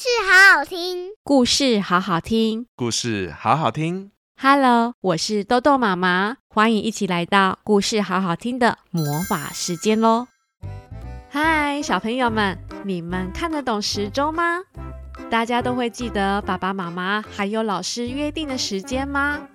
[0.00, 4.12] 事好好听，故事好好听，故事好好听。
[4.40, 10.28] Hello，我是豆豆妈妈，欢迎一起来到故事好好听的魔法时间喽！
[11.28, 14.60] 嗨，小朋友们，你们看得懂时钟吗？
[15.28, 19.48] 大家都会记得爸爸妈妈还有老师约定的时间吗？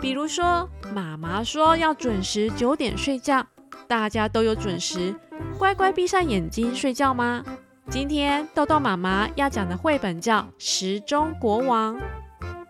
[0.00, 3.46] 比如说，妈妈说要准时九点睡觉，
[3.86, 5.14] 大家都有准时
[5.58, 7.44] 乖乖闭上眼睛睡觉吗？
[7.90, 11.96] 今天豆豆妈妈要讲的绘本叫《时钟国王》。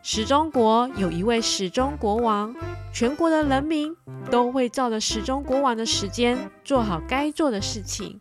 [0.02, 2.54] 时钟国有一位时钟国王，
[2.92, 3.96] 全国的人民
[4.30, 8.20] 都会照着时钟国王的时间做好该做的事情。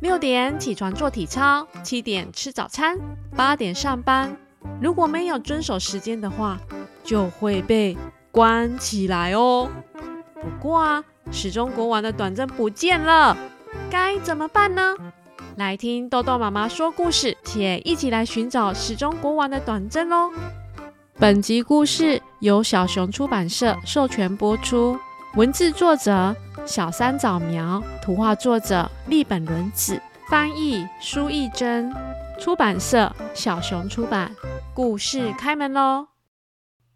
[0.00, 2.98] 六点起床做体操，七点吃早餐，
[3.36, 4.36] 八点上班。
[4.80, 6.58] 如果没有遵守时间的话，
[7.04, 7.96] 就会被
[8.32, 9.68] 关起来哦。
[10.34, 13.36] 不过啊，时钟国王的短针不见了，
[13.90, 14.96] 该怎么办呢？
[15.56, 20.30] 来听豆豆妈妈说故事，且一起来寻找时钟国王的短针喽。
[21.18, 24.98] 本集故事由小熊出版社授权播出，
[25.34, 26.34] 文字作者
[26.64, 31.92] 小山早苗，图画作者立本伦子，翻译苏懿祯，
[32.38, 34.34] 出版社小熊出版。
[34.72, 36.06] 故事开门喽！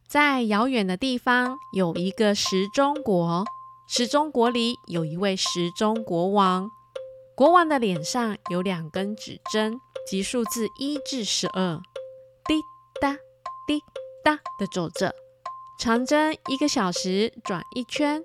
[0.08, 3.44] 在遥远的地方有一个时钟国，
[3.88, 6.70] 时钟国里有一位时钟国王。
[7.36, 11.82] 国王的脸上有两根指针，即数字一至十二，
[12.46, 12.62] 滴
[13.00, 13.18] 答
[13.66, 13.82] 滴
[14.22, 15.12] 答的走着。
[15.80, 18.22] 长针一个小时转一圈，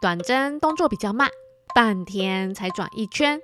[0.00, 1.30] 短针动作比较慢，
[1.72, 3.40] 半天才转一圈。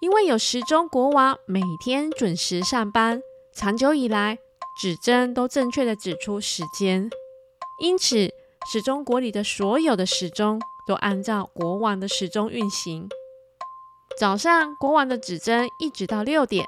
[0.00, 3.22] 因为有时钟国王每天准时上班，
[3.54, 4.36] 长久以来
[4.76, 7.08] 指针都正确地指出时间，
[7.78, 8.16] 因此
[8.72, 13.08] 时钟国里的所有的时钟都按照国王的时钟运行。
[14.18, 16.66] 早上，国王的指针一直到六点，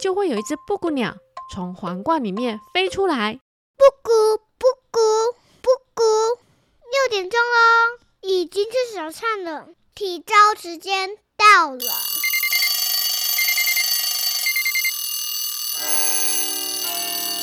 [0.00, 1.14] 就会有一只布谷鸟
[1.52, 3.38] 从皇冠里面飞出来。
[3.76, 4.10] 布谷
[4.58, 5.00] 布谷
[5.62, 6.02] 布谷，
[6.90, 12.17] 六点钟喽，已经吃早餐了，体操时间到了。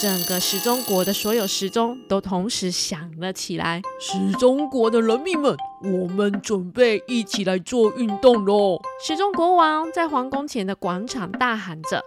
[0.01, 3.81] 整个时钟国的所有时钟都同时响了起来。
[3.99, 8.81] 时钟国的人民们，我们准备一起来做运动喽！
[9.01, 12.03] 时钟国王在皇宫前的广场大喊着，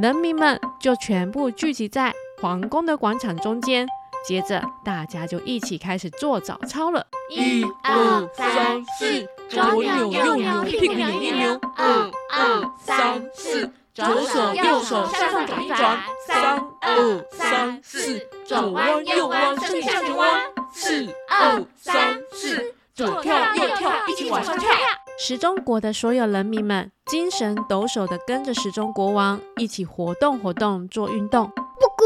[0.00, 3.88] 人民们就全部聚集在皇宫的广场中间。
[4.26, 7.06] 接着，大家就一起开始做早操了。
[7.30, 11.60] 一二三四，左扭右扭，屁股扭一扭。
[11.76, 13.70] 二二三四。
[13.94, 20.40] 左手右手向上转一转，三二三四，左弯右弯，身体向前弯，
[20.72, 24.68] 四二三四，左跳右跳，一起往上跳。
[25.16, 31.46] 时钟国的所有人民们精神抖擞地跟着时钟国王一起活动活动，做运动。
[31.46, 32.04] 布谷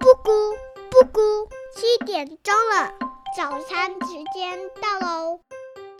[0.00, 0.32] 布谷
[0.90, 2.92] 布谷，七点钟了，
[3.36, 5.38] 早餐时间到喽。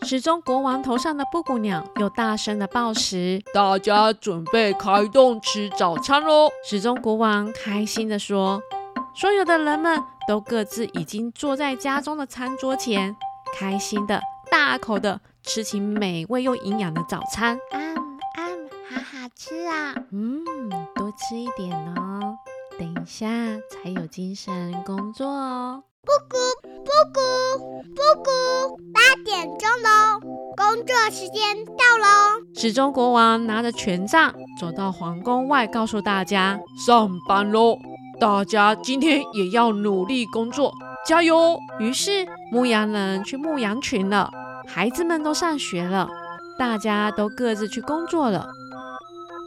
[0.03, 6.49] 时钟国王头上的布谷鸟又大声的报时，大家准备开动吃早餐喽！
[6.63, 8.61] 时钟国王开心的说
[9.13, 13.15] ：“所有的人们都各自已经坐在家中的餐桌前，
[13.57, 17.59] 开心的大口的吃起美味又营养的早餐。
[17.71, 17.95] 嗯
[18.37, 19.93] 嗯，好好吃啊！
[20.11, 20.43] 嗯，
[20.95, 22.37] 多吃一点哦，
[22.79, 23.27] 等一下
[23.69, 26.37] 才有精神工作哦。”布谷
[26.89, 27.19] 布谷
[27.93, 30.19] 布谷，八点钟喽，
[30.57, 32.43] 工作时间到喽。
[32.55, 37.77] 时钟国王拿着权杖走到皇宫外，告诉大家：上班喽！
[38.19, 40.73] 大家今天也要努力工作，
[41.05, 41.59] 加油！
[41.77, 44.31] 于是牧羊人去牧羊群了，
[44.67, 46.09] 孩子们都上学了，
[46.57, 48.47] 大家都各自去工作了。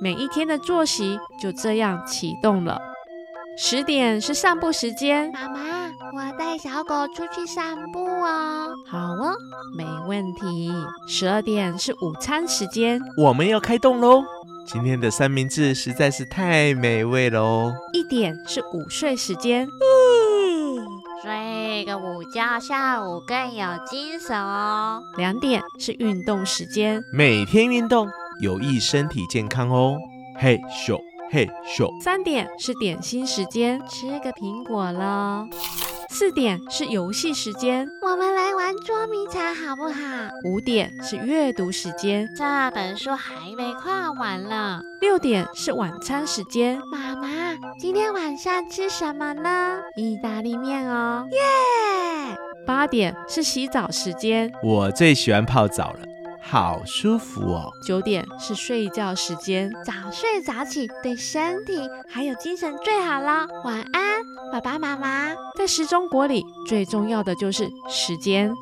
[0.00, 2.80] 每一天的作息就这样启动了。
[3.58, 5.81] 十点是散步时间，妈妈，
[6.14, 8.70] 我带小狗出去散步哦。
[8.86, 9.34] 好哦，
[9.74, 10.70] 没问题。
[11.08, 14.22] 十二点是午餐时间，我们要开动喽。
[14.66, 17.74] 今天的三明治实在是太美味了哦。
[17.94, 19.66] 一点是午睡时间，
[21.22, 25.02] 睡个午觉，下午更有精神哦。
[25.16, 28.06] 两点是运动时间，每天运动
[28.42, 29.96] 有益身体健康哦。
[30.38, 31.00] 嘿咻。
[31.30, 35.46] 嘿咻，三点是点心时间，吃个苹果了。
[36.12, 40.00] 四点是游戏时间，我们来玩捉迷藏好不好？
[40.44, 44.82] 五点是阅读时间，这本书还没看完呢。
[45.00, 47.28] 六点是晚餐时间，妈妈，
[47.78, 49.80] 今天晚上吃什么呢？
[49.96, 52.36] 意大利面哦，耶！
[52.66, 56.00] 八点是洗澡时间，我最喜欢泡澡了。
[56.44, 57.72] 好舒服哦。
[57.86, 63.46] 九点是睡觉时间，早睡早起对身体还有精神最好啦。
[63.64, 64.20] 晚安，
[64.50, 65.28] 爸爸妈妈。
[65.56, 68.52] 在时钟国里，最重要的就是时间。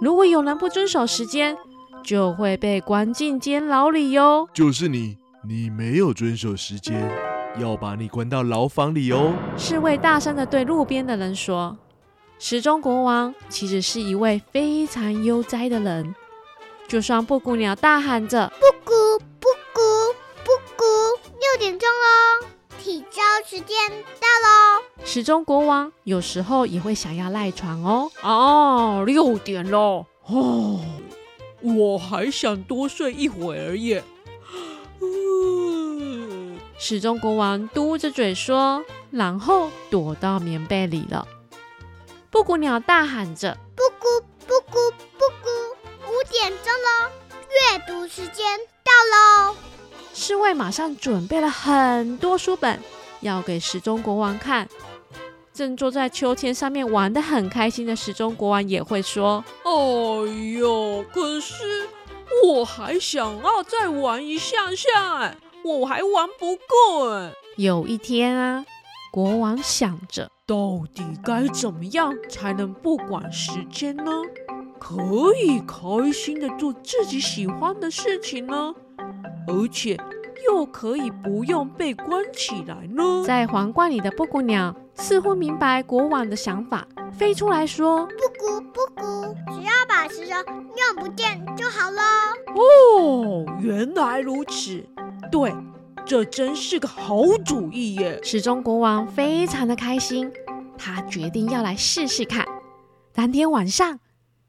[0.00, 1.56] 如果有人不遵守时间，
[2.02, 4.46] 就会被关进监牢里哟。
[4.52, 5.16] 就是你，
[5.46, 7.10] 你没有遵守时间，
[7.58, 9.32] 要把你关到牢房里哦。
[9.56, 11.76] 侍卫大声的对路边的人说。
[12.36, 16.14] 时钟国王其实是一位非常悠哉的人，
[16.88, 18.92] 就算布谷鸟大喊着“布谷
[23.46, 23.76] 时间
[24.20, 24.82] 到喽。
[25.04, 28.10] 时钟国王有时候也会想要赖床哦。
[28.22, 30.80] 哦，六点喽，哦，
[31.60, 34.02] 我还想多睡一会儿耶。
[35.00, 41.26] 嗯，时钟国王嘟着嘴说，然后躲到棉被里了。
[42.30, 45.48] 布谷鸟大喊着：“布谷布谷布谷，
[46.10, 47.10] 五点钟喽，
[47.48, 49.54] 阅读时间到喽！”
[50.12, 52.80] 侍卫马上准备了很多书本，
[53.24, 54.68] 要给时钟国王看。
[55.52, 59.70] 正坐在秋千上面玩得很开心的时钟国王也会说：“哎
[60.58, 61.88] 呦，可是
[62.44, 68.64] 我还想要再玩一下下，哎，我还玩不够哎。”有一天啊。
[69.12, 74.10] 国王想着，到底该怎么样才能不管时间呢？
[74.80, 74.96] 可
[75.40, 78.74] 以开心的做自己喜欢的事情呢？
[79.46, 79.96] 而且
[80.46, 83.24] 又可以不用被关起来呢？
[83.26, 92.02] 在皇冠里的布谷鸟似乎明白国王的想法，飞出来说：“布谷布谷，只要把时钟用不见就好了。”
[92.54, 94.84] 哦，原来如此，
[95.30, 95.54] 对。
[96.06, 98.20] 这真是个好主意耶！
[98.22, 100.30] 时钟国王非常的开心，
[100.76, 102.44] 他决定要来试试看。
[103.14, 104.00] 当天晚上，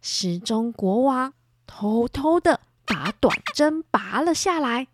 [0.02, 1.32] 时钟国王
[1.66, 4.88] 偷偷的把短针拔了下来，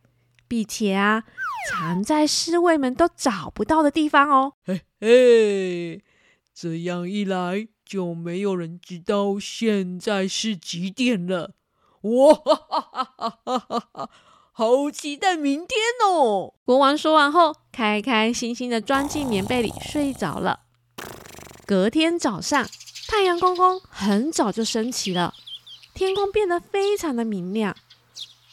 [0.52, 1.24] 并且啊，
[1.70, 4.56] 藏在侍卫们都找不到的地方哦。
[4.66, 6.04] 嘿嘿，
[6.54, 11.56] 这样一来就没有人知道现在是几点了。
[12.02, 14.10] 哇哈哈哈哈哈哈！
[14.52, 15.70] 好期待明天
[16.06, 16.56] 哦！
[16.66, 20.64] 国王说完后，开开心心的钻进棉被里睡着了。
[21.66, 22.68] 隔天早上，
[23.08, 25.34] 太阳公公很早就升起了，
[25.94, 27.74] 天空变得非常的明亮，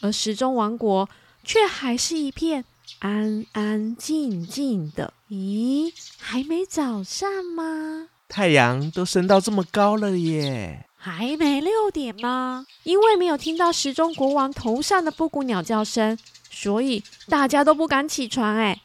[0.01, 1.09] 而时钟王国
[1.49, 2.67] 却还是一片
[2.99, 5.15] 安安静静的。
[5.31, 8.09] 咦，还没早上吗？
[8.29, 10.85] 太阳都升到这么高了耶！
[10.99, 12.67] 还没六点吗？
[12.83, 16.19] 因为没有听到时钟国王头上的布谷鸟叫声，
[16.51, 18.55] 所以大家都不敢起床。
[18.55, 18.83] 哎，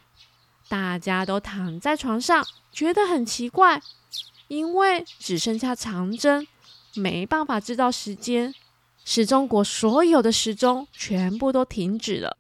[0.70, 3.82] 大家都躺在床上，觉得很奇怪，
[4.48, 6.48] 因为只剩下长针，
[6.96, 8.56] 没办法知道时间。
[9.04, 12.38] 时钟国所有的时钟全部都停止了。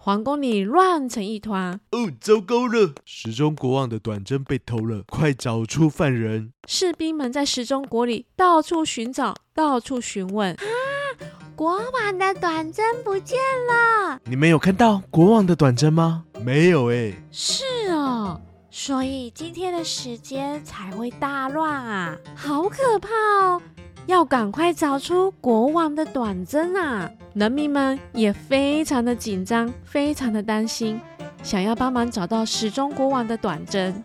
[0.00, 1.80] 皇宫里乱成一团。
[1.90, 2.94] 哦，糟糕了！
[3.04, 6.52] 时钟国王的短针被偷了，快找出犯人！
[6.68, 10.54] 士兵们在时钟国里到处寻找，到处询问。
[10.54, 10.62] 啊，
[11.56, 13.36] 国王的短针不见
[13.68, 14.20] 了！
[14.24, 16.24] 你们有看到国王的短针吗？
[16.44, 17.20] 没有诶。
[17.32, 18.40] 是哦，
[18.70, 22.16] 所以今天的时间才会大乱啊！
[22.36, 23.08] 好可怕
[23.42, 23.60] 哦！
[24.08, 27.10] 要赶快找出国王的短针啊！
[27.34, 30.98] 人民们也非常的紧张，非常的担心，
[31.42, 34.02] 想要帮忙找到时钟国王的短针。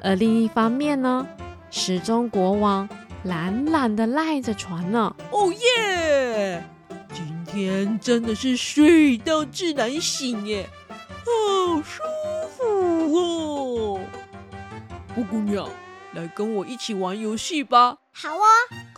[0.00, 1.26] 而另一方面呢，
[1.72, 2.88] 时钟国王
[3.24, 5.12] 懒懒的赖着床呢。
[5.32, 6.62] 哦耶！
[7.12, 10.70] 今天真的是睡到自然醒耶，
[11.08, 12.00] 好舒
[12.56, 14.00] 服哦！
[15.16, 15.68] 布谷鸟，
[16.12, 17.98] 来跟我一起玩游戏吧。
[18.16, 18.46] 好啊，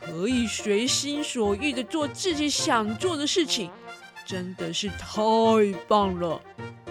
[0.07, 3.71] 可以随心所欲的做自己想做的事情，
[4.25, 5.19] 真的是太
[5.89, 6.41] 棒了。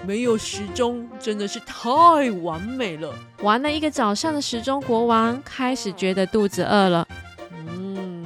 [0.06, 3.12] 没有时钟真的是太完美了。
[3.42, 7.08] 玩了一个早上的时钟国王开始觉得肚子饿了，
[7.68, 8.24] 嗯，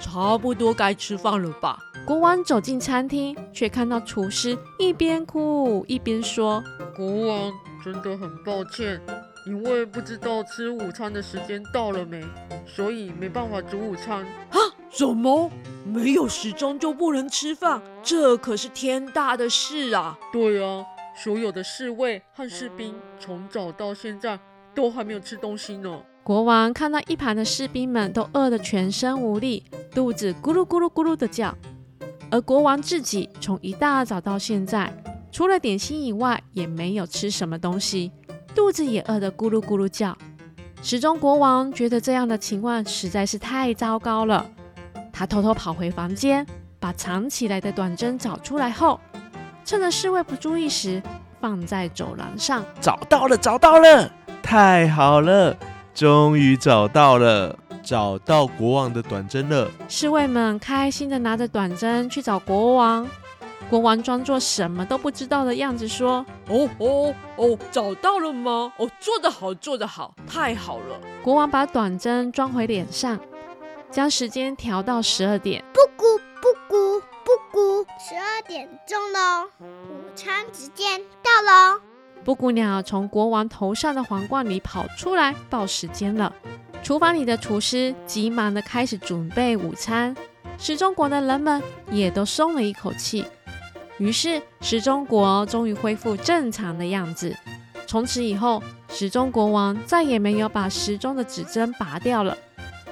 [0.00, 1.78] 差不多该吃饭了吧？
[2.04, 6.60] 国王走进餐厅，却看到厨师一边哭一边说
[6.96, 7.52] ：“国王，
[7.84, 9.00] 真的很抱歉。”
[9.46, 12.22] 因为不知道吃午餐的时间到了没，
[12.74, 14.24] 所以没办法煮午餐。
[14.50, 14.58] 啊？
[14.90, 15.50] 什么？
[15.84, 17.80] 没有时钟就不能吃饭？
[18.02, 20.18] 这可是天大的事啊！
[20.32, 20.84] 对啊，
[21.16, 24.38] 所有的侍卫和士兵从早到现在
[24.74, 26.02] 都还没有吃东西呢。
[26.22, 31.56] 国王看到一旁的士兵们都饿得全身无力，肚子咕噜咕噜咕噜的叫，
[32.30, 34.92] 而国王自己从一大早到现在，
[35.32, 38.12] 除了点心以外，也没有吃什么东西。
[38.54, 40.16] 肚子也饿得咕噜咕噜叫，
[40.82, 44.46] 时钟国王觉得这样的情况实在是太糟糕了。
[45.12, 46.46] 他偷偷跑回房间，
[46.78, 48.98] 把藏起来的短针找出来后，
[49.64, 51.02] 趁着侍卫不注意时，
[51.38, 52.64] 放在走廊上。
[52.80, 54.10] 找到了，找到了！
[54.42, 55.54] 太好了，
[55.94, 59.70] 终于找到了，找到国王的短针了。
[59.86, 63.06] 侍卫们开心的拿着短针去找国王。
[63.70, 68.72] 国王装作什么都不知道的样子说：“哦哦哦，找到了吗？
[68.76, 73.16] 哦，做得好，做得好，太好了！”国王把短针装回脸上，
[73.88, 75.64] 将时间调到十二点。
[75.72, 76.04] 布谷
[76.42, 81.80] 布谷布谷，十二点钟喽，午餐时间到喽。
[82.24, 86.34] 布谷鸟从国王头上的皇冠里跑出来报时间了。
[86.82, 90.16] 厨房里的厨师急忙地开始准备午餐，
[90.58, 91.62] 时钟国的人们
[91.92, 93.24] 也都松了一口气。
[94.00, 97.36] 于是时钟国终于恢复正常的样子。
[97.86, 102.34] 从此以后，时钟国王再也没有把时钟的指针拔掉了。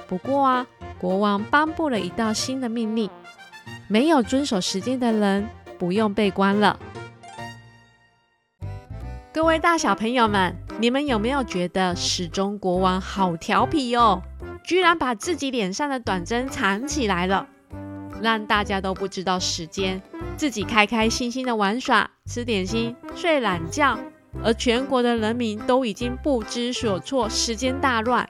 [0.07, 0.67] 不过啊，
[0.99, 3.09] 国王颁布了一道新的命令：
[3.87, 5.49] 没有遵守时间的人
[5.79, 6.79] 不用被关了。
[9.33, 14.21] 各位大小朋友们，你们有没有觉得时钟国王好调皮哦？
[14.63, 17.47] 居然把自己脸上的短针藏起来了，
[18.21, 20.01] 让大家都不知道时间。
[20.37, 23.99] 自己开开心心的玩耍、吃点心、睡懒觉，
[24.43, 28.27] 而全国的人民都已经不知所措，时间大乱。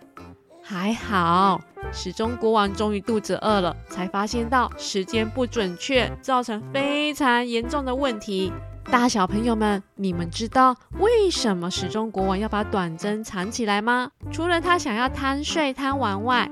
[0.61, 8.51] 还好，时钟国王终于肚子饿了，才发现到时间不准确，造成非常严重的问题。
[8.91, 14.11] 大小朋友们，你们知道为什么时钟国王要把短针藏起来吗？
[14.31, 16.49] 除了他想要贪睡贪玩外，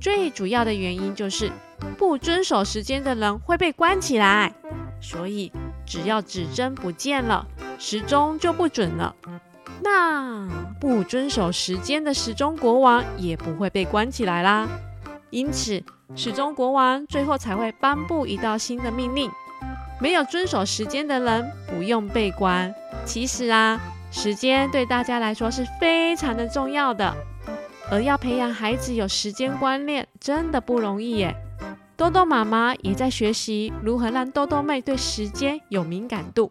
[0.00, 1.50] 最主要的原因就是
[1.98, 4.52] 不遵守时间的人会被关起来。
[5.00, 5.50] 所以，
[5.86, 7.46] 只要指针不见了，
[7.78, 9.14] 时钟就不准了。
[9.82, 10.46] 那
[10.78, 14.68] 不遵守时间的时钟国王也不会被关起来啦。
[15.30, 15.82] 因此，
[16.14, 19.30] 时钟国王最后才会颁布一道新的命令：
[19.98, 22.74] 没有遵守时间的人不用被关。
[23.06, 27.14] 其实啊，时间对大家来说是非常的重要的，
[27.90, 31.34] 而要培养孩子有时间观念，真的不容易耶。
[31.96, 36.50] 豆豆妈妈也在学习如何让豆豆妹对时间有敏感度，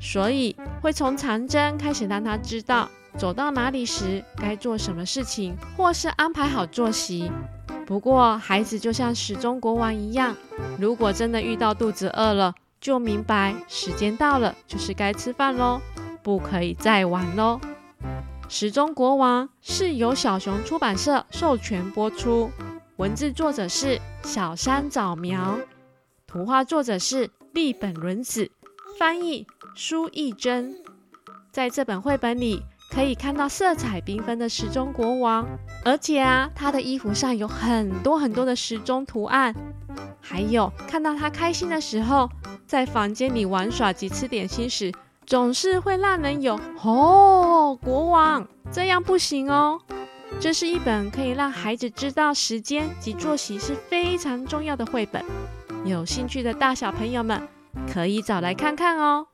[0.00, 7.30] 所以会从长针开始让她知道走到哪里时该做什么事情，或是安排好作息。
[7.86, 10.36] 不过孩子就像时钟国王一样，
[10.78, 15.80] 如果真的遇到肚子饿了，就明白时间到了就是该吃饭喽，
[16.22, 17.60] 不可以再玩喽。
[18.48, 22.50] 时钟国王是由小熊出版社授权播出。
[22.96, 25.58] 文字作者是小山早苗，
[26.26, 28.50] 图画作者是立本伦子，
[28.98, 30.74] 翻译苏懿禛。
[31.50, 35.46] 在这本绘本里，可以看到色彩缤纷的时钟国王，
[35.84, 39.54] 而且啊，他的衣服上有很多很多的时钟图案。
[40.20, 42.28] 还有看到他开心的时候，
[42.66, 44.92] 在房间里玩耍及吃点心时，
[45.26, 49.80] 总是会让人有哦，国王这样不行哦。
[50.40, 55.24] 这是一本可以让孩子知道时间及作息是非常重要的绘本，
[55.84, 57.40] 有兴趣的大小朋友们
[57.92, 59.26] 可以找来看看哦。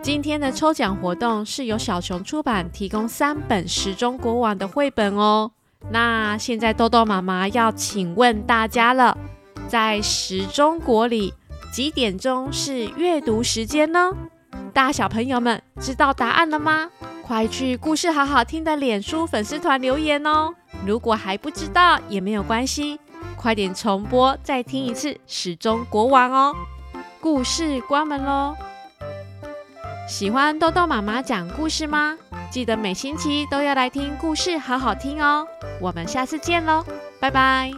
[0.00, 5.50] 今天的抽奖活动是由小熊出版提供三本时钟国王的绘本哦。
[5.90, 9.16] 那现在豆豆妈妈要请问大家了，
[9.66, 11.34] 在时钟国里
[11.72, 14.12] 几点钟是阅读时间呢？
[14.74, 16.90] 大小朋友们知道答案了吗？
[17.22, 20.52] 快去故事好好听的脸书粉丝团留言哦！
[20.84, 22.98] 如果还不知道也没有关系，
[23.36, 26.54] 快点重播再听一次《时钟国王》哦！
[27.20, 28.54] 故事关门喽！
[30.08, 32.18] 喜欢豆豆妈妈讲故事吗？
[32.50, 35.46] 记得每星期都要来听故事好好听哦！
[35.80, 36.84] 我们下次见喽，
[37.20, 37.72] 拜拜！